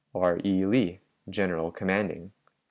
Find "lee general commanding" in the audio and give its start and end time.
0.65-2.31